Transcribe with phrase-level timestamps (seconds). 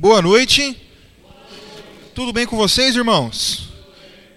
[0.00, 0.76] Boa noite.
[2.14, 3.70] Tudo bem com vocês, irmãos?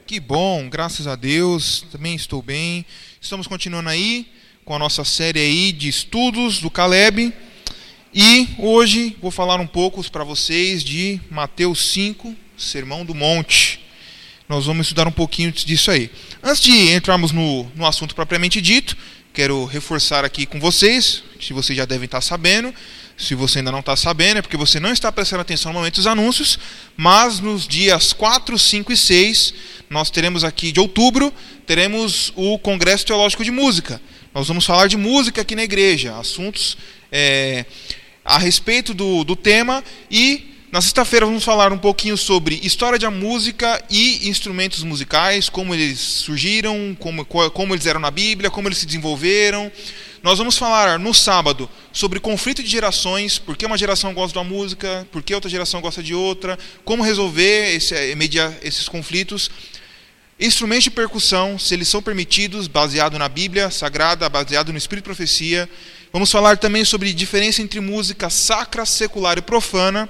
[0.08, 1.86] Que bom, graças a Deus.
[1.92, 2.84] Também estou bem.
[3.22, 4.26] Estamos continuando aí
[4.66, 7.32] com a nossa série aí de estudos do Caleb.
[8.12, 13.86] E hoje vou falar um pouco para vocês de Mateus 5, Sermão do Monte.
[14.50, 16.10] Nós vamos estudar um pouquinho disso aí.
[16.42, 18.98] Antes de entrarmos no, no assunto propriamente dito,
[19.32, 22.74] quero reforçar aqui com vocês, que vocês já devem estar sabendo,
[23.22, 25.96] se você ainda não está sabendo, é porque você não está prestando atenção no momento
[25.96, 26.58] dos anúncios,
[26.98, 29.54] mas nos dias 4, 5 e 6,
[29.90, 31.32] nós teremos aqui de outubro,
[31.68, 34.02] teremos o Congresso Teológico de Música.
[34.34, 36.78] Nós vamos falar de música aqui na igreja, assuntos
[37.12, 37.66] é,
[38.26, 43.12] a respeito do, do tema e na sexta-feira vamos falar um pouquinho sobre história da
[43.12, 48.78] música e instrumentos musicais, como eles surgiram, como, como eles eram na Bíblia, como eles
[48.78, 49.70] se desenvolveram.
[50.24, 54.38] Nós vamos falar no sábado sobre conflito de gerações, por que uma geração gosta de
[54.38, 58.88] uma música, por que outra geração gosta de outra, como resolver esse, eh, mediar esses
[58.88, 59.50] conflitos.
[60.40, 65.08] Instrumentos de percussão, se eles são permitidos, baseado na Bíblia Sagrada, baseado no Espírito de
[65.08, 65.68] Profecia.
[66.14, 70.08] Vamos falar também sobre diferença entre música sacra, secular e profana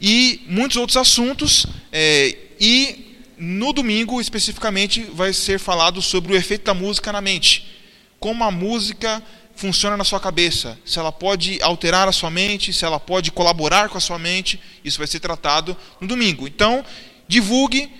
[0.00, 1.66] e muitos outros assuntos.
[1.92, 7.74] É, e no domingo, especificamente, vai ser falado sobre o efeito da música na mente
[8.24, 9.22] como a música
[9.56, 13.88] funciona na sua cabeça, se ela pode alterar a sua mente, se ela pode colaborar
[13.88, 16.46] com a sua mente, isso vai ser tratado no domingo.
[16.46, 16.84] Então,
[17.28, 17.90] divulgue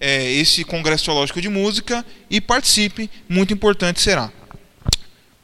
[0.00, 4.32] é, esse congresso teológico de música e participe, muito importante será.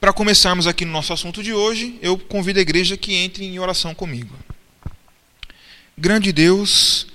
[0.01, 3.59] Para começarmos aqui no nosso assunto de hoje, eu convido a igreja que entre em
[3.59, 4.37] oração comigo.
[5.97, 7.06] Grande Deus,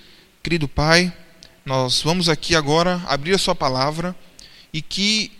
[0.41, 1.13] querido Pai,
[1.63, 4.15] nós vamos aqui agora abrir a Sua palavra
[4.73, 5.31] e que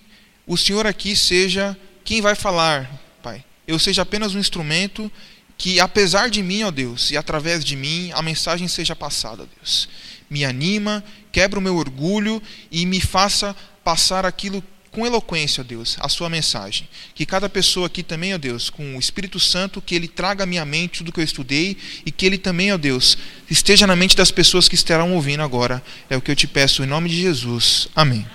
[0.46, 1.76] o Senhor aqui seja
[2.10, 2.90] quem vai falar,
[3.22, 3.44] Pai.
[3.68, 5.12] Eu seja apenas um instrumento
[5.56, 9.88] que, apesar de mim, ó Deus, e através de mim, a mensagem seja passada, Deus.
[10.28, 15.98] Me anima, quebra o meu orgulho e me faça passar aquilo com eloquência, ó Deus,
[16.00, 16.90] a sua mensagem.
[17.14, 20.48] Que cada pessoa aqui também, ó Deus, com o Espírito Santo, que ele traga à
[20.48, 23.20] minha mente tudo que eu estudei e que ele também, ó Deus,
[23.52, 25.80] esteja na mente das pessoas que estarão ouvindo agora.
[26.10, 27.88] É o que eu te peço em nome de Jesus.
[27.96, 28.26] Amém.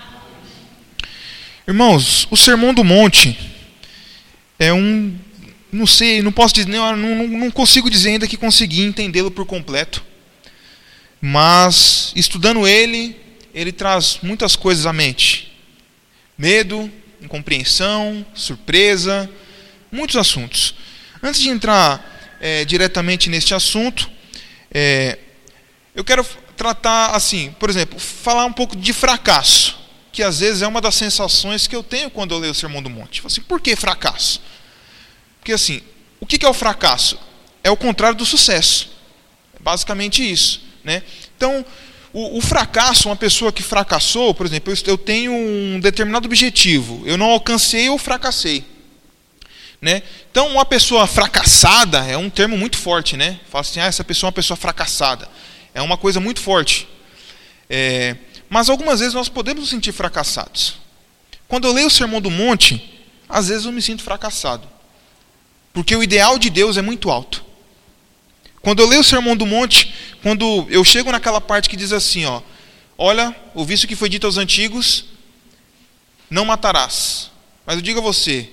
[1.66, 3.53] Irmãos, o Sermão do Monte
[4.64, 5.16] é um.
[5.70, 9.44] Não sei, não posso dizer, não, não, não consigo dizer ainda que consegui entendê-lo por
[9.44, 10.04] completo.
[11.20, 13.16] Mas, estudando ele,
[13.52, 15.52] ele traz muitas coisas à mente:
[16.38, 19.28] medo, incompreensão, surpresa,
[19.90, 20.74] muitos assuntos.
[21.22, 24.08] Antes de entrar é, diretamente neste assunto,
[24.70, 25.18] é,
[25.94, 26.24] eu quero
[26.56, 29.83] tratar assim, por exemplo, falar um pouco de fracasso
[30.14, 32.80] que às vezes é uma das sensações que eu tenho quando eu leio o Sermão
[32.80, 33.20] do Monte.
[33.26, 34.40] Assim, por que fracasso?
[35.40, 35.82] Porque assim,
[36.20, 37.18] o que é o fracasso?
[37.64, 38.92] É o contrário do sucesso.
[39.54, 40.62] É basicamente isso.
[40.84, 41.02] Né?
[41.36, 41.66] Então,
[42.12, 47.02] o, o, fracasso, uma pessoa que fracassou, por exemplo, eu, eu tenho um determinado objetivo,
[47.04, 48.64] eu não alcancei ou fracassei.
[49.82, 50.00] Né?
[50.30, 53.40] Então, uma pessoa fracassada é um termo muito forte, né?
[53.50, 55.28] Fala assim, ah, essa pessoa é uma pessoa fracassada.
[55.74, 56.86] É uma coisa muito forte.
[57.68, 58.16] É,
[58.48, 60.76] mas algumas vezes nós podemos nos sentir fracassados.
[61.48, 64.68] Quando eu leio o Sermão do Monte, às vezes eu me sinto fracassado.
[65.72, 67.44] Porque o ideal de Deus é muito alto.
[68.60, 72.24] Quando eu leio o Sermão do Monte, quando eu chego naquela parte que diz assim,
[72.24, 72.40] ó,
[72.96, 75.04] olha, ouviste o que foi dito aos antigos,
[76.30, 77.30] não matarás.
[77.66, 78.48] Mas eu digo a você,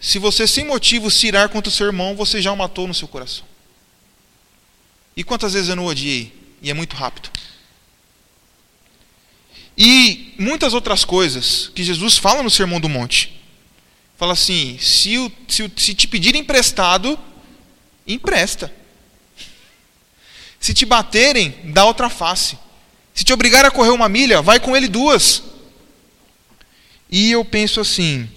[0.00, 2.94] se você sem motivo se irar contra o seu irmão, você já o matou no
[2.94, 3.44] seu coração.
[5.16, 6.32] E quantas vezes eu não odiei?
[6.62, 7.30] E é muito rápido.
[9.76, 13.40] E muitas outras coisas que Jesus fala no Sermão do Monte.
[14.16, 17.18] Fala assim: se, o, se, se te pedir emprestado,
[18.06, 18.72] empresta.
[20.58, 22.58] Se te baterem, dá outra face.
[23.14, 25.42] Se te obrigar a correr uma milha, vai com ele duas.
[27.10, 28.28] E eu penso assim: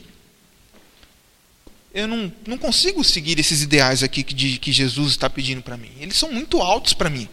[1.94, 5.92] eu não, não consigo seguir esses ideais aqui que, que Jesus está pedindo para mim.
[6.00, 7.28] Eles são muito altos para mim.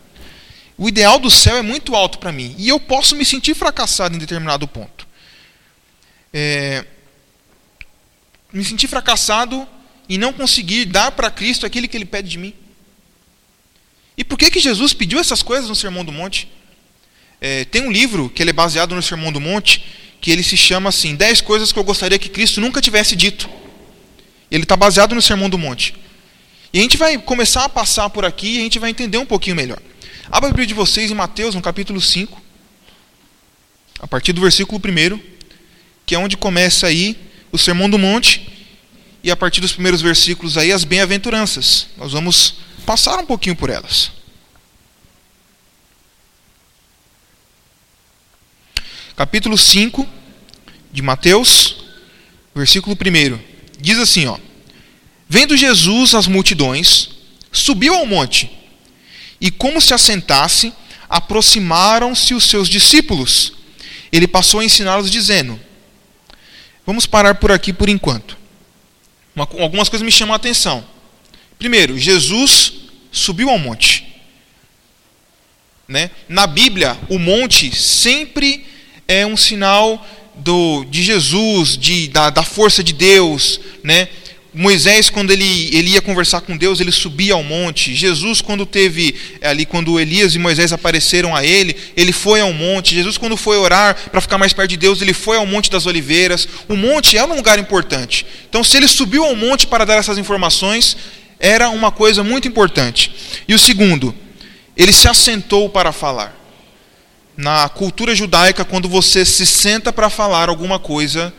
[0.79, 2.55] O ideal do céu é muito alto para mim.
[2.59, 5.07] E eu posso me sentir fracassado em determinado ponto.
[6.33, 6.85] É,
[8.53, 9.67] me sentir fracassado
[10.09, 12.55] e não conseguir dar para Cristo aquilo que Ele pede de mim.
[14.17, 16.49] E por que, que Jesus pediu essas coisas no Sermão do Monte?
[17.41, 19.85] É, tem um livro que ele é baseado no Sermão do Monte,
[20.21, 23.49] que ele se chama assim, 10 coisas que eu gostaria que Cristo nunca tivesse dito.
[24.51, 25.95] Ele está baseado no Sermão do Monte.
[26.73, 29.27] E a gente vai começar a passar por aqui e a gente vai entender um
[29.27, 29.79] pouquinho melhor.
[30.31, 32.43] Abra a Bíblia de vocês em Mateus, no capítulo 5,
[34.01, 35.21] a partir do versículo 1,
[36.05, 37.17] que é onde começa aí
[37.53, 38.53] o Sermão do Monte,
[39.23, 41.89] e a partir dos primeiros versículos aí as bem-aventuranças.
[41.97, 44.11] Nós vamos passar um pouquinho por elas.
[49.15, 50.07] Capítulo 5
[50.93, 51.85] de Mateus,
[52.55, 53.39] versículo 1.
[53.81, 54.39] Diz assim, ó:
[55.29, 57.11] Vendo Jesus as multidões,
[57.53, 58.56] subiu ao monte
[59.47, 60.73] e como se assentasse,
[61.09, 63.53] aproximaram-se os seus discípulos.
[64.11, 65.61] Ele passou a ensiná-los dizendo:
[66.85, 68.37] Vamos parar por aqui por enquanto.
[69.37, 70.85] Uma, algumas coisas me chamam a atenção.
[71.61, 72.73] Primeiro, Jesus
[73.13, 74.05] subiu ao monte.
[75.87, 76.11] Né?
[76.29, 78.67] Na Bíblia, o monte sempre
[79.07, 80.05] é um sinal
[80.35, 84.09] do, de Jesus, de, da, da força de Deus, né?
[84.59, 87.95] Moisés, quando ele, ele ia conversar com Deus, ele subia ao monte.
[87.95, 92.95] Jesus, quando teve ali, quando Elias e Moisés apareceram a ele, ele foi ao monte.
[92.95, 95.85] Jesus, quando foi orar para ficar mais perto de Deus, ele foi ao Monte das
[95.85, 96.49] Oliveiras.
[96.71, 98.25] O monte é um lugar importante.
[98.49, 100.97] Então, se ele subiu ao monte para dar essas informações,
[101.39, 103.13] era uma coisa muito importante.
[103.47, 104.15] E o segundo,
[104.75, 106.35] ele se assentou para falar.
[107.37, 111.31] Na cultura judaica, quando você se senta para falar alguma coisa,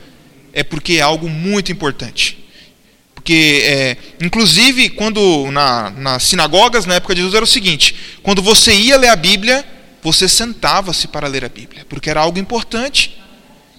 [0.53, 2.45] é porque é algo muito importante.
[3.27, 7.93] Porque, é, inclusive, quando na, nas sinagogas, na época de Jesus, era o seguinte:
[8.23, 9.65] quando você ia ler a Bíblia,
[10.01, 13.17] você sentava-se para ler a Bíblia, porque era algo importante.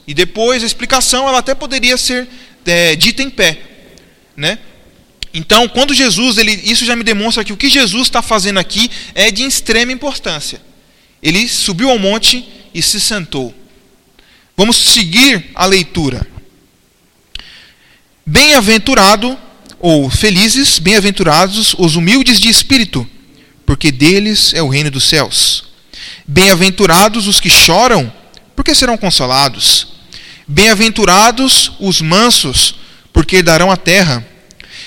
[0.07, 2.29] E depois a explicação ela até poderia ser
[2.67, 3.59] é, dita em pé,
[4.37, 4.59] né?
[5.33, 8.91] Então, quando Jesus, ele, isso já me demonstra que o que Jesus está fazendo aqui
[9.15, 10.61] é de extrema importância.
[11.23, 13.55] Ele subiu ao monte e se sentou.
[14.55, 16.38] Vamos seguir a leitura.
[18.31, 19.39] Bem-aventurado
[19.81, 23.09] ou felizes, bem-aventurados os humildes de espírito,
[23.65, 25.65] porque deles é o reino dos céus.
[26.27, 28.13] Bem-aventurados os que choram,
[28.55, 29.87] porque serão consolados.
[30.47, 32.75] Bem-aventurados os mansos,
[33.15, 34.23] porque darão a terra.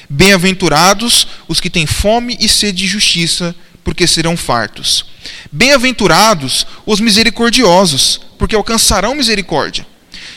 [0.07, 5.03] Bem-aventurados os que têm fome e sede de justiça, porque serão fartos.
[5.51, 9.83] Bem-aventurados os misericordiosos, porque alcançarão misericórdia.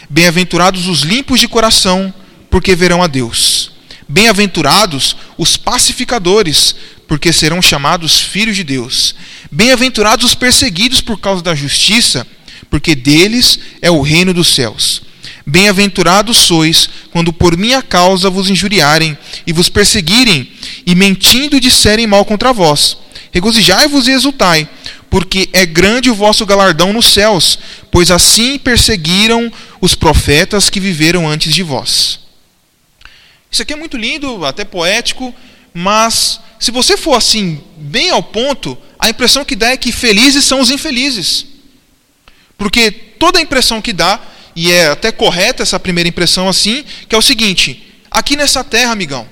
[0.08, 2.14] Bem-aventurados os limpos de coração,
[2.54, 3.72] porque verão a Deus.
[4.08, 6.72] Bem-aventurados os pacificadores,
[7.08, 9.12] porque serão chamados filhos de Deus.
[9.50, 12.24] Bem-aventurados os perseguidos por causa da justiça,
[12.70, 15.02] porque deles é o reino dos céus.
[15.44, 20.48] Bem-aventurados sois quando por minha causa vos injuriarem e vos perseguirem,
[20.86, 22.96] e mentindo disserem mal contra vós.
[23.32, 24.68] Regozijai-vos e exultai,
[25.10, 27.58] porque é grande o vosso galardão nos céus,
[27.90, 32.22] pois assim perseguiram os profetas que viveram antes de vós.
[33.54, 35.32] Isso aqui é muito lindo, até poético,
[35.72, 40.42] mas se você for assim, bem ao ponto, a impressão que dá é que felizes
[40.42, 41.46] são os infelizes.
[42.58, 44.20] Porque toda a impressão que dá,
[44.56, 48.90] e é até correta essa primeira impressão assim, que é o seguinte: aqui nessa terra,
[48.90, 49.28] amigão,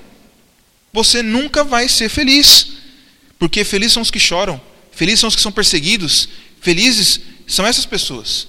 [0.92, 2.68] você nunca vai ser feliz.
[3.40, 4.60] Porque felizes são os que choram,
[4.92, 6.28] felizes são os que são perseguidos,
[6.60, 8.46] felizes são essas pessoas.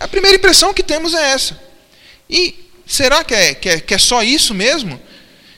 [0.00, 1.60] A primeira impressão que temos é essa.
[2.30, 5.00] E Será que é, que é, que é só isso mesmo?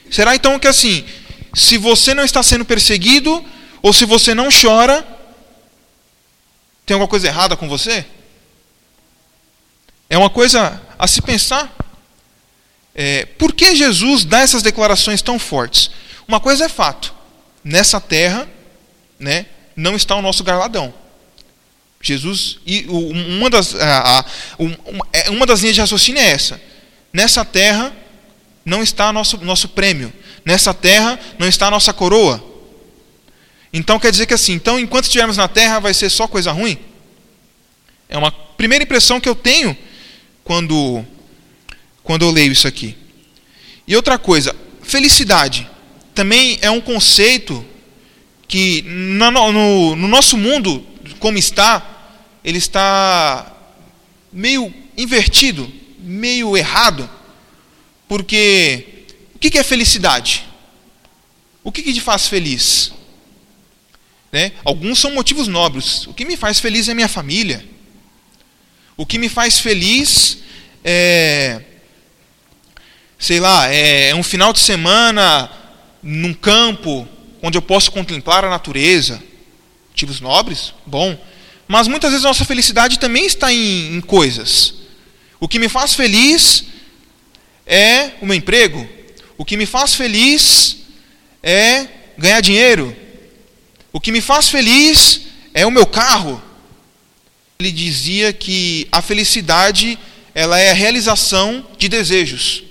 [0.09, 1.05] Será então que assim,
[1.53, 3.43] se você não está sendo perseguido,
[3.81, 5.05] ou se você não chora,
[6.85, 8.05] tem alguma coisa errada com você?
[10.09, 11.75] É uma coisa a se pensar.
[12.95, 15.91] É, por que Jesus dá essas declarações tão fortes?
[16.25, 17.13] Uma coisa é fato:
[17.61, 18.47] nessa terra,
[19.19, 20.93] né, não está o nosso galardão.
[22.01, 24.25] Jesus, e uma das, a, a,
[25.11, 26.74] é, uma das linhas de raciocínio é essa
[27.15, 27.95] nessa terra
[28.65, 30.11] não está nosso, nosso prêmio,
[30.43, 32.43] nessa terra não está a nossa coroa.
[33.71, 36.77] Então quer dizer que assim, então enquanto estivermos na terra vai ser só coisa ruim?
[38.09, 39.77] É uma primeira impressão que eu tenho
[40.43, 41.05] quando,
[42.03, 42.97] quando eu leio isso aqui.
[43.87, 44.53] E outra coisa,
[44.83, 45.69] felicidade
[46.13, 47.65] também é um conceito
[48.45, 50.85] que no, no, no nosso mundo,
[51.19, 52.11] como está,
[52.43, 53.53] ele está
[54.33, 57.09] meio invertido meio errado,
[58.07, 60.45] porque o que é felicidade?
[61.63, 62.93] O que te faz feliz?
[64.31, 64.51] Né?
[64.63, 66.05] Alguns são motivos nobres.
[66.07, 67.65] O que me faz feliz é minha família.
[68.95, 70.37] O que me faz feliz
[70.83, 71.61] é,
[73.17, 75.51] sei lá, é um final de semana
[76.03, 77.07] num campo
[77.41, 79.21] onde eu posso contemplar a natureza.
[79.89, 81.17] Motivos nobres, bom.
[81.67, 84.84] Mas muitas vezes a nossa felicidade também está em, em coisas.
[85.39, 86.65] O que me faz feliz
[87.65, 88.87] é o meu emprego.
[89.37, 90.77] O que me faz feliz
[91.43, 91.87] é
[92.17, 92.95] ganhar dinheiro.
[93.91, 95.21] O que me faz feliz
[95.53, 96.41] é o meu carro.
[97.59, 99.97] Ele dizia que a felicidade
[100.33, 102.63] ela é a realização de desejos.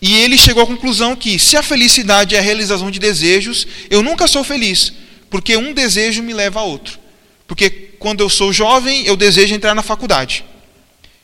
[0.00, 4.02] E ele chegou à conclusão que se a felicidade é a realização de desejos, eu
[4.02, 4.92] nunca sou feliz,
[5.30, 6.98] porque um desejo me leva a outro.
[7.46, 7.70] Porque
[8.00, 10.44] quando eu sou jovem, eu desejo entrar na faculdade.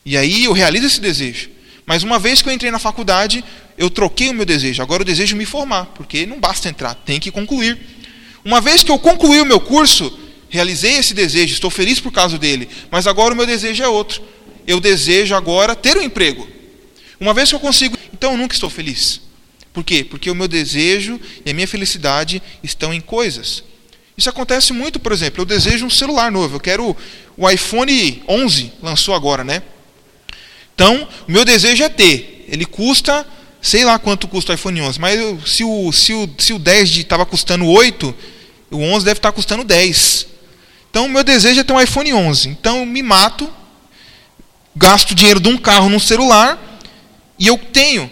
[0.08, 1.50] E aí eu realizo esse desejo.
[1.84, 3.44] Mas uma vez que eu entrei na faculdade,
[3.76, 4.82] eu troquei o meu desejo.
[4.82, 7.78] Agora eu desejo me formar, porque não basta entrar, tem que concluir.
[8.42, 12.38] Uma vez que eu concluí o meu curso, realizei esse desejo, estou feliz por causa
[12.38, 14.22] dele, mas agora o meu desejo é outro.
[14.66, 16.48] Eu desejo agora ter um emprego.
[17.20, 19.20] Uma vez que eu consigo, então eu nunca estou feliz.
[19.74, 20.02] Por quê?
[20.02, 23.62] Porque o meu desejo e a minha felicidade estão em coisas.
[24.16, 26.96] Isso acontece muito, por exemplo, eu desejo um celular novo, eu quero
[27.36, 29.62] o iPhone 11, lançou agora, né?
[30.78, 32.46] Então, o meu desejo é ter.
[32.48, 33.26] Ele custa,
[33.60, 36.98] sei lá quanto custa o iPhone 11, mas se, o, se, o, se o 10
[36.98, 38.14] estava custando 8,
[38.70, 40.28] o 11 deve estar custando 10.
[40.88, 42.50] Então, o meu desejo é ter um iPhone 11.
[42.50, 43.52] Então, eu me mato,
[44.76, 46.56] gasto dinheiro de um carro num celular
[47.36, 48.08] e eu tenho.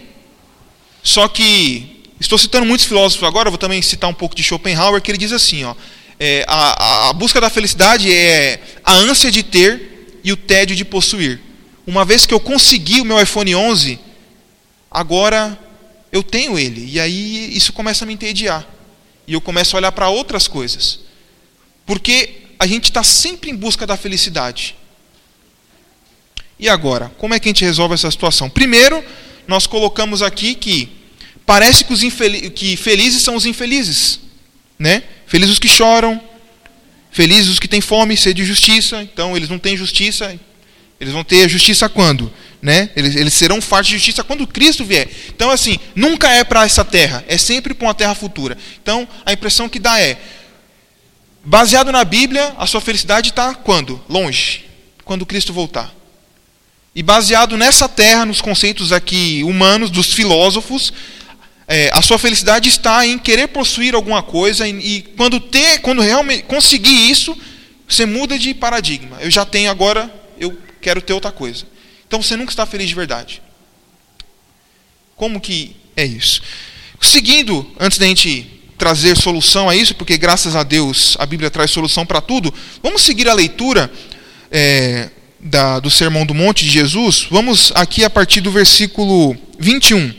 [1.01, 5.09] Só que, estou citando muitos filósofos agora, vou também citar um pouco de Schopenhauer, que
[5.09, 5.73] ele diz assim: ó,
[6.19, 10.83] é, a, a busca da felicidade é a ânsia de ter e o tédio de
[10.83, 11.46] possuir
[11.87, 13.97] uma vez que eu consegui o meu iPhone 11,
[14.91, 15.57] agora
[16.11, 16.85] eu tenho ele.
[16.91, 18.67] E aí isso começa a me entediar.
[19.25, 20.99] E eu começo a olhar para outras coisas.
[21.85, 24.75] Porque a gente está sempre em busca da felicidade.
[26.59, 28.49] E agora, como é que a gente resolve essa situação?
[28.49, 29.01] Primeiro,
[29.47, 30.89] nós colocamos aqui que
[31.45, 32.01] parece que, os
[32.53, 34.19] que felizes são os infelizes.
[34.77, 35.03] Né?
[35.25, 36.21] Felizes os que choram,
[37.11, 39.01] felizes os que têm fome, sede de justiça.
[39.01, 40.37] Então, eles não têm justiça,
[40.99, 42.31] eles vão ter a justiça quando?
[42.61, 42.89] Né?
[42.95, 45.07] Eles, eles serão fartos de justiça quando Cristo vier.
[45.29, 48.57] Então, assim, nunca é para essa terra, é sempre para uma terra futura.
[48.81, 50.17] Então, a impressão que dá é:
[51.45, 54.03] baseado na Bíblia, a sua felicidade está quando?
[54.09, 54.65] Longe.
[55.05, 55.93] Quando Cristo voltar.
[56.95, 60.91] E baseado nessa terra, nos conceitos aqui humanos, dos filósofos,
[61.67, 66.01] é, a sua felicidade está em querer possuir alguma coisa, e, e quando ter, quando
[66.01, 67.37] realmente conseguir isso,
[67.87, 69.17] você muda de paradigma.
[69.19, 71.65] Eu já tenho agora, eu quero ter outra coisa.
[72.07, 73.41] Então você nunca está feliz de verdade.
[75.17, 76.41] Como que é isso?
[77.01, 81.71] Seguindo, antes da gente trazer solução a isso, porque graças a Deus a Bíblia traz
[81.71, 83.91] solução para tudo, vamos seguir a leitura
[84.49, 87.27] é, da, do Sermão do Monte de Jesus.
[87.29, 90.13] Vamos aqui a partir do versículo 21.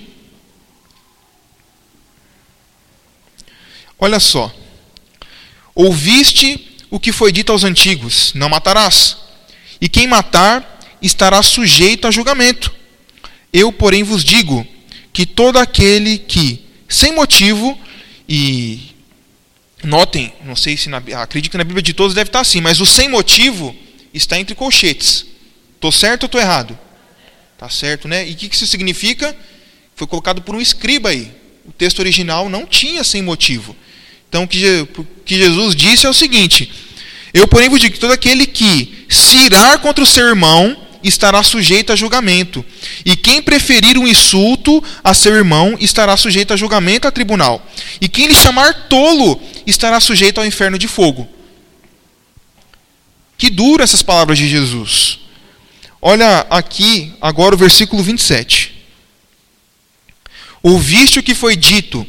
[3.98, 4.54] Olha só.
[5.74, 9.27] Ouviste o que foi dito aos antigos: Não matarás.
[9.80, 12.74] E quem matar estará sujeito a julgamento.
[13.52, 14.66] Eu, porém, vos digo
[15.12, 17.78] que todo aquele que, sem motivo,
[18.28, 18.94] e
[19.82, 22.80] notem, não sei se na, acredito que na Bíblia de todos deve estar assim, mas
[22.80, 23.74] o sem motivo
[24.12, 25.24] está entre colchetes.
[25.74, 26.78] Estou certo ou estou errado?
[27.54, 28.28] Está certo, né?
[28.28, 29.36] E o que isso significa?
[29.94, 31.32] Foi colocado por um escriba aí.
[31.66, 33.76] O texto original não tinha sem motivo.
[34.28, 36.70] Então, o que Jesus disse é o seguinte:
[37.38, 41.42] eu, porém, vos digo que todo aquele que se irar contra o seu irmão estará
[41.42, 42.64] sujeito a julgamento.
[43.04, 47.64] E quem preferir um insulto a seu irmão estará sujeito a julgamento a tribunal.
[48.00, 51.28] E quem lhe chamar tolo estará sujeito ao inferno de fogo.
[53.36, 55.20] Que duro essas palavras de Jesus.
[56.02, 58.74] Olha aqui agora o versículo 27.
[60.62, 62.06] Ouviste o que foi dito: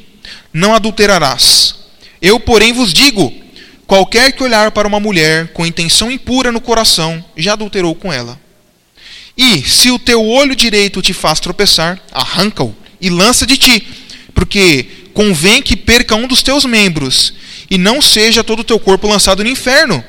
[0.52, 1.76] não adulterarás.
[2.22, 3.32] Eu, porém, vos digo:
[3.90, 8.40] Qualquer que olhar para uma mulher com intenção impura no coração, já adulterou com ela.
[9.36, 13.88] E se o teu olho direito te faz tropeçar, arranca-o e lança de ti,
[14.32, 17.34] porque convém que perca um dos teus membros,
[17.68, 20.04] e não seja todo o teu corpo lançado no inferno.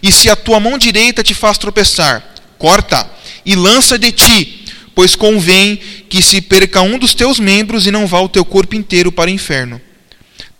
[0.00, 2.24] E se a tua mão direita te faz tropeçar,
[2.58, 3.10] corta
[3.44, 8.06] e lança de ti, pois convém que se perca um dos teus membros e não
[8.06, 9.80] vá o teu corpo inteiro para o inferno.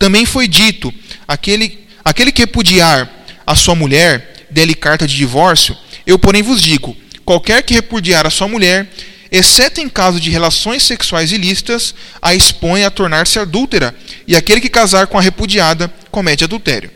[0.00, 0.92] Também foi dito:
[1.28, 3.10] aquele Aquele que repudiar
[3.44, 5.76] a sua mulher, dê-lhe carta de divórcio.
[6.06, 8.88] Eu, porém, vos digo: qualquer que repudiar a sua mulher,
[9.28, 13.92] exceto em caso de relações sexuais ilícitas, a expõe a tornar-se adúltera,
[14.24, 16.92] e aquele que casar com a repudiada comete adultério.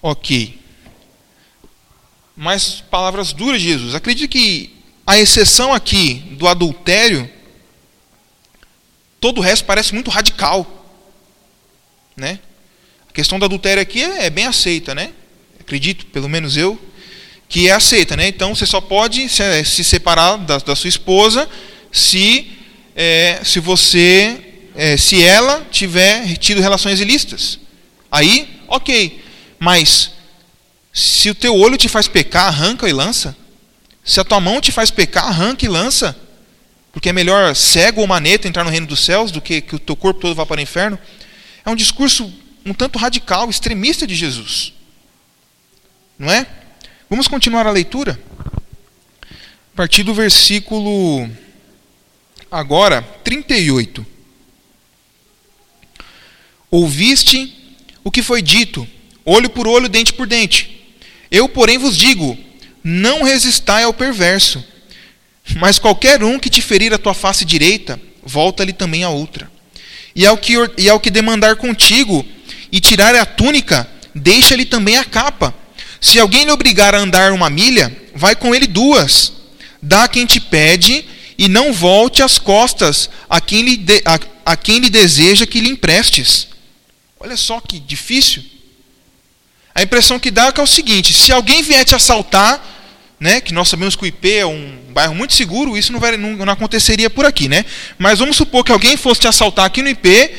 [0.00, 0.60] Ok.
[2.36, 3.96] Mais palavras duras de Jesus.
[3.96, 4.72] Acredito que
[5.04, 7.28] a exceção aqui do adultério,
[9.18, 10.64] todo o resto parece muito radical.
[12.16, 12.38] Né?
[13.16, 15.08] Questão do adultério aqui é, é bem aceita, né?
[15.58, 16.78] Acredito, pelo menos eu,
[17.48, 18.28] que é aceita, né?
[18.28, 21.48] Então você só pode se, eh, se separar da, da, sua esposa
[21.90, 22.52] se,
[22.94, 24.38] é, se você,
[24.74, 27.58] é, se ela tiver tido relações ilícitas.
[28.12, 29.24] Aí, ok.
[29.58, 30.10] Mas
[30.92, 33.34] se o teu olho te faz pecar, arranca e lança.
[34.04, 36.14] Se a tua mão te faz pecar, arranca e lança.
[36.92, 39.78] Porque é melhor cego ou maneta entrar no reino dos céus do que que o
[39.78, 40.98] teu corpo todo vá para o inferno.
[41.64, 42.30] É um discurso
[42.66, 44.72] um tanto radical, extremista de Jesus.
[46.18, 46.44] Não é?
[47.08, 48.20] Vamos continuar a leitura?
[49.22, 51.30] A partir do versículo
[52.50, 54.04] agora 38.
[56.68, 57.54] Ouviste
[58.02, 58.86] o que foi dito,
[59.24, 60.98] olho por olho, dente por dente.
[61.30, 62.36] Eu, porém, vos digo:
[62.82, 64.64] não resistai ao perverso.
[65.54, 69.48] Mas qualquer um que te ferir a tua face direita, volta-lhe também a outra.
[70.16, 72.26] E ao que, e ao que demandar contigo
[72.70, 75.54] e tirar a túnica, deixa-lhe também a capa.
[76.00, 79.32] Se alguém lhe obrigar a andar uma milha, vai com ele duas.
[79.80, 81.04] Dá quem te pede
[81.38, 84.18] e não volte as costas a quem lhe, de, a,
[84.52, 86.48] a quem lhe deseja que lhe emprestes.
[87.20, 88.42] Olha só que difícil.
[89.74, 92.64] A impressão que dá é, que é o seguinte: se alguém vier te assaltar,
[93.20, 96.16] né, que nós sabemos que o IP é um bairro muito seguro, isso não, vai,
[96.16, 97.64] não, não aconteceria por aqui, né?
[97.98, 100.30] Mas vamos supor que alguém fosse te assaltar aqui no IP,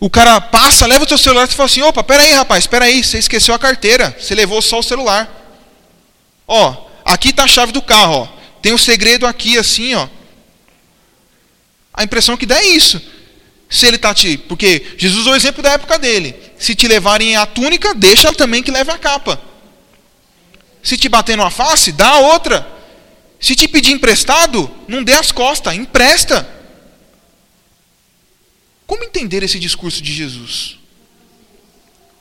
[0.00, 3.18] o cara passa, leva o teu celular e fala assim: opa, peraí, rapaz, peraí, você
[3.18, 5.28] esqueceu a carteira, você levou só o celular.
[6.46, 8.38] Ó, aqui está a chave do carro, ó.
[8.62, 10.08] Tem um segredo aqui, assim, ó.
[11.92, 13.00] A impressão que dá é isso.
[13.68, 14.38] Se ele está te.
[14.38, 16.34] Porque Jesus é o exemplo da época dele.
[16.58, 19.40] Se te levarem a túnica, deixa também que leve a capa.
[20.82, 22.66] Se te bater numa face, dá a outra.
[23.40, 26.57] Se te pedir emprestado, não dê as costas, empresta.
[28.88, 30.78] Como entender esse discurso de Jesus?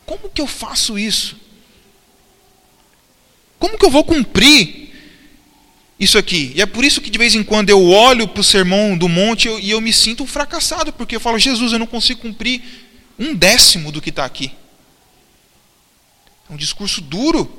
[0.05, 1.37] Como que eu faço isso?
[3.57, 4.93] Como que eu vou cumprir
[5.97, 6.51] isso aqui?
[6.53, 9.07] E é por isso que de vez em quando eu olho para o sermão do
[9.07, 12.61] monte e eu me sinto um fracassado, porque eu falo, Jesus, eu não consigo cumprir
[13.17, 14.51] um décimo do que está aqui.
[16.49, 17.49] É um discurso duro.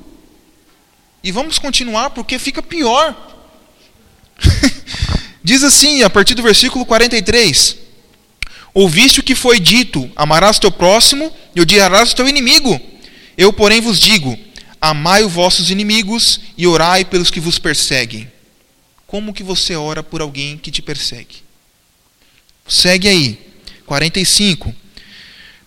[1.23, 3.17] E vamos continuar porque fica pior.
[5.43, 7.88] Diz assim, a partir do versículo 43.
[8.79, 12.79] Ouviste o que foi dito: amarás teu próximo e odiarás teu inimigo.
[13.37, 14.39] Eu, porém, vos digo:
[14.79, 18.31] amai os vossos inimigos e orai pelos que vos perseguem.
[19.05, 21.43] Como que você ora por alguém que te persegue?
[22.65, 23.39] Segue aí.
[23.85, 24.73] 45.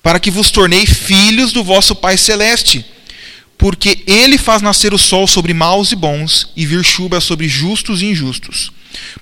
[0.02, 2.82] Para que vos tornei filhos do vosso Pai celeste,
[3.58, 8.00] porque ele faz nascer o sol sobre maus e bons e vir chuva sobre justos
[8.00, 8.72] e injustos.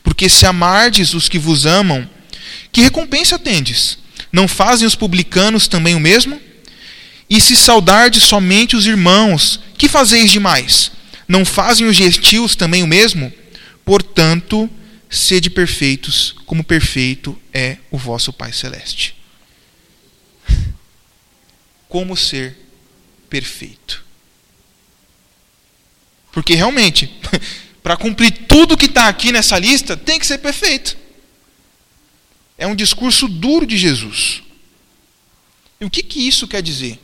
[0.05, 2.09] Porque se amardes os que vos amam,
[2.73, 3.99] que recompensa tendes?
[4.33, 6.41] Não fazem os publicanos também o mesmo?
[7.29, 10.93] E se saudardes somente os irmãos, que fazeis demais?
[11.27, 13.33] Não fazem os gentios também o mesmo?
[13.85, 14.69] Portanto,
[15.09, 19.17] sede perfeitos, como perfeito é o vosso Pai Celeste.
[21.89, 22.57] Como ser
[23.29, 24.05] perfeito?
[26.31, 27.13] Porque realmente,
[27.83, 31.00] para cumprir tudo que está aqui nessa lista, tem que ser perfeito
[32.61, 34.43] é um discurso duro de Jesus.
[35.81, 37.01] E o que, que isso quer dizer?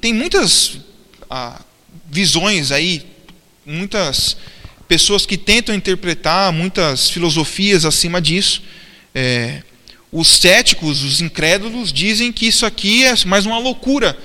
[0.00, 0.78] Tem muitas
[1.30, 1.62] ah,
[2.10, 3.06] visões aí,
[3.64, 4.36] muitas
[4.88, 8.60] pessoas que tentam interpretar, muitas filosofias acima disso.
[9.14, 9.62] É,
[10.10, 14.18] os céticos, os incrédulos, dizem que isso aqui é mais uma loucura,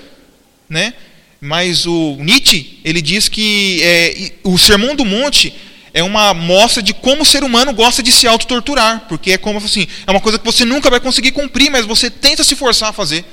[0.67, 0.95] né?
[1.39, 5.53] Mas o Nietzsche ele diz que é, o Sermão do Monte
[5.93, 9.57] é uma mostra de como o ser humano gosta de se autotorturar, porque é como
[9.57, 12.89] assim, é uma coisa que você nunca vai conseguir cumprir, mas você tenta se forçar
[12.89, 13.25] a fazer.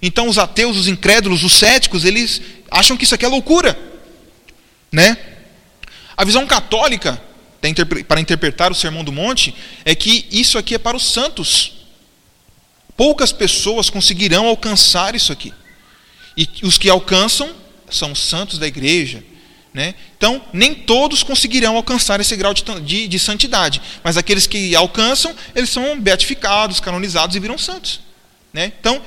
[0.00, 3.78] Então os ateus, os incrédulos, os céticos, eles acham que isso aqui é loucura,
[4.90, 5.16] né?
[6.16, 7.20] A visão católica
[8.08, 11.74] para interpretar o Sermão do Monte é que isso aqui é para os santos.
[12.96, 15.52] Poucas pessoas conseguirão alcançar isso aqui.
[16.36, 17.50] E os que alcançam
[17.90, 19.22] são os santos da igreja,
[19.74, 19.94] né?
[20.16, 25.34] Então, nem todos conseguirão alcançar esse grau de, de, de, santidade, mas aqueles que alcançam,
[25.54, 28.00] eles são beatificados, canonizados e viram santos.
[28.52, 28.72] Né?
[28.78, 29.00] Então,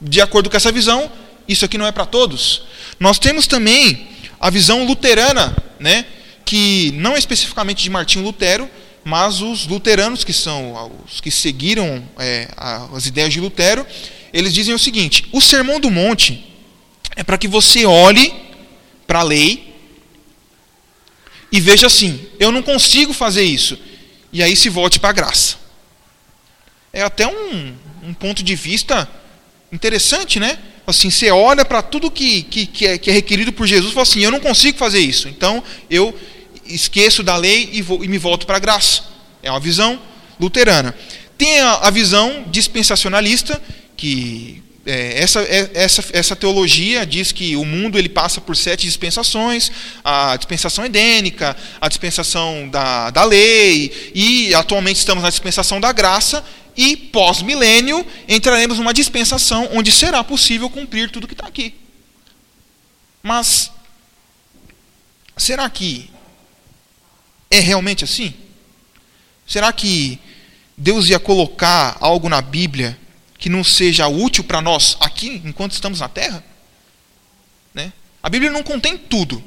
[0.00, 1.10] de acordo com essa visão,
[1.46, 2.62] isso aqui não é para todos.
[2.98, 4.08] Nós temos também
[4.40, 6.06] a visão luterana, né?
[6.46, 8.68] que não é especificamente de Martinho Lutero,
[9.04, 13.86] mas os luteranos, que são os que seguiram é, as ideias de Lutero,
[14.32, 16.42] eles dizem o seguinte: o Sermão do Monte
[17.14, 18.32] é para que você olhe
[19.06, 19.73] para a lei
[21.54, 23.78] e veja assim: eu não consigo fazer isso.
[24.32, 25.56] E aí se volte para a graça.
[26.92, 29.08] É até um, um ponto de vista
[29.70, 30.58] interessante, né?
[30.84, 33.94] Assim, você olha para tudo que, que, que, é, que é requerido por Jesus e
[33.94, 35.28] fala assim: eu não consigo fazer isso.
[35.28, 36.12] Então eu
[36.66, 39.04] esqueço da lei e, vou, e me volto para a graça.
[39.40, 40.02] É uma visão
[40.40, 40.92] luterana.
[41.38, 43.62] Tem a, a visão dispensacionalista,
[43.96, 48.86] que é, essa, é, essa, essa teologia diz que o mundo ele passa por sete
[48.86, 49.70] dispensações:
[50.02, 56.44] a dispensação edênica, a dispensação da, da lei, e atualmente estamos na dispensação da graça,
[56.76, 61.74] e pós-milênio entraremos numa dispensação onde será possível cumprir tudo que está aqui.
[63.22, 63.70] Mas
[65.36, 66.10] será que
[67.50, 68.34] é realmente assim?
[69.46, 70.18] Será que
[70.76, 72.98] Deus ia colocar algo na Bíblia
[73.44, 76.42] que não seja útil para nós aqui, enquanto estamos na terra?
[77.74, 77.92] Né?
[78.22, 79.44] A Bíblia não contém tudo,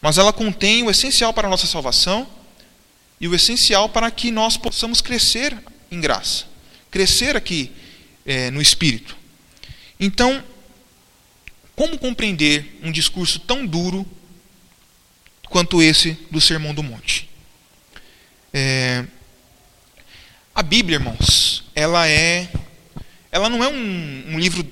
[0.00, 2.28] mas ela contém o essencial para a nossa salvação
[3.20, 5.52] e o essencial para que nós possamos crescer
[5.90, 6.44] em graça,
[6.92, 7.72] crescer aqui
[8.24, 9.16] é, no Espírito.
[9.98, 10.40] Então,
[11.74, 14.06] como compreender um discurso tão duro
[15.48, 17.28] quanto esse do Sermão do Monte?
[18.54, 19.04] É,
[20.54, 22.48] a Bíblia, irmãos, ela é,
[23.32, 24.62] ela não é um, um livro,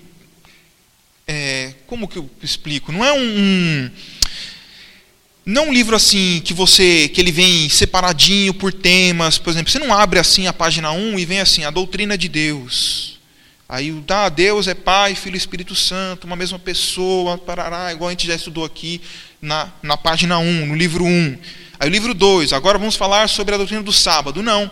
[1.27, 2.93] é, como que eu explico?
[2.93, 3.91] Não é um, um
[5.47, 9.79] não um livro assim que você que ele vem separadinho por temas, por exemplo, você
[9.79, 13.19] não abre assim a página 1 e vem assim a doutrina de Deus.
[13.67, 18.09] Aí o ah, Deus é Pai, Filho e Espírito Santo, uma mesma pessoa, parará, igual
[18.09, 19.01] a gente já estudou aqui
[19.41, 21.39] na, na página 1, no livro 1.
[21.79, 24.43] Aí o livro 2, agora vamos falar sobre a doutrina do sábado.
[24.43, 24.71] Não.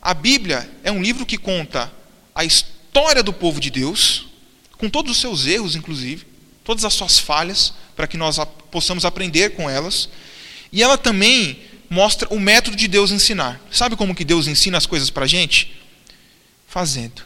[0.00, 1.92] A Bíblia é um livro que conta
[2.34, 2.79] a história
[3.24, 4.26] do povo de Deus,
[4.78, 6.26] com todos os seus erros, inclusive,
[6.64, 8.38] todas as suas falhas, para que nós
[8.70, 10.08] possamos aprender com elas.
[10.72, 13.60] E ela também mostra o método de Deus ensinar.
[13.70, 15.76] Sabe como que Deus ensina as coisas para a gente?
[16.66, 17.22] Fazendo.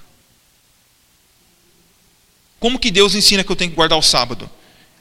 [2.59, 4.51] Como que Deus ensina que eu tenho que guardar o sábado?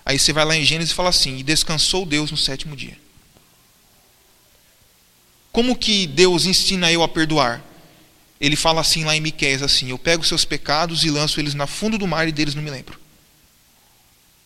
[0.05, 2.97] Aí você vai lá em Gênesis e fala assim: e descansou Deus no sétimo dia.
[5.51, 7.63] Como que Deus ensina eu a perdoar?
[8.43, 11.65] Ele fala assim lá em Miqueias assim: Eu pego seus pecados e lanço eles na
[11.65, 12.99] fundo do mar e deles não me lembro.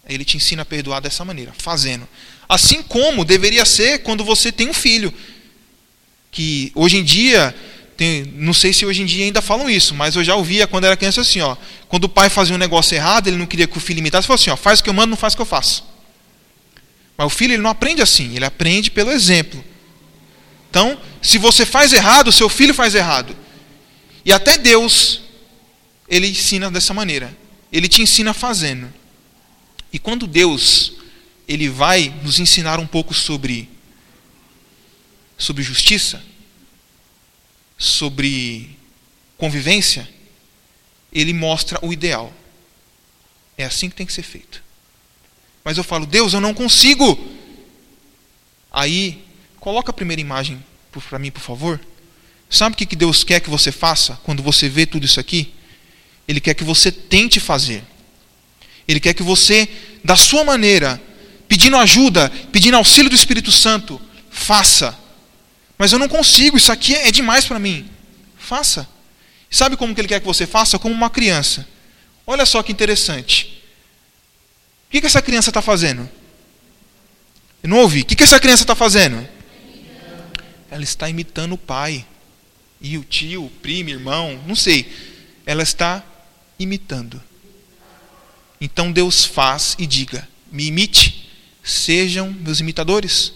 [0.07, 2.07] Ele te ensina a perdoar dessa maneira, fazendo.
[2.47, 5.11] Assim como deveria ser quando você tem um filho.
[6.29, 7.55] Que hoje em dia,
[7.97, 10.85] tem, não sei se hoje em dia ainda falam isso, mas eu já ouvia quando
[10.85, 11.57] era criança assim, ó.
[11.87, 14.39] Quando o pai fazia um negócio errado, ele não queria que o filho imitasse, falou
[14.39, 15.83] assim, ó, faz o que eu mando, não faz o que eu faço.
[17.17, 19.65] Mas o filho ele não aprende assim, ele aprende pelo exemplo.
[20.69, 23.35] Então, se você faz errado, seu filho faz errado.
[24.27, 25.21] E até Deus,
[26.05, 27.33] ele ensina dessa maneira.
[27.71, 28.93] Ele te ensina fazendo.
[29.91, 30.97] E quando Deus
[31.47, 33.69] ele vai nos ensinar um pouco sobre
[35.37, 36.21] sobre justiça,
[37.77, 38.77] sobre
[39.37, 40.09] convivência,
[41.13, 42.33] ele mostra o ideal.
[43.57, 44.61] É assim que tem que ser feito.
[45.63, 47.17] Mas eu falo, Deus, eu não consigo.
[48.73, 49.23] Aí,
[49.57, 50.61] coloca a primeira imagem
[51.07, 51.79] para mim, por favor.
[52.49, 55.53] Sabe o que Deus quer que você faça quando você vê tudo isso aqui?
[56.27, 57.83] Ele quer que você tente fazer.
[58.87, 59.67] Ele quer que você,
[60.03, 61.01] da sua maneira,
[61.47, 64.97] pedindo ajuda, pedindo auxílio do Espírito Santo, faça.
[65.77, 67.89] Mas eu não consigo, isso aqui é demais para mim.
[68.37, 68.87] Faça.
[69.49, 70.79] Sabe como que ele quer que você faça?
[70.79, 71.67] Como uma criança.
[72.25, 73.61] Olha só que interessante.
[74.87, 76.09] O que, que essa criança está fazendo?
[77.61, 78.01] Eu não ouvi.
[78.01, 79.27] O que, que essa criança está fazendo?
[80.69, 82.05] Ela está imitando o pai.
[82.79, 84.91] E o tio, o primo, irmão, não sei.
[85.45, 86.03] Ela está
[86.59, 87.21] imitando.
[88.59, 91.29] Então Deus faz e diga: me imite,
[91.63, 93.33] sejam meus imitadores.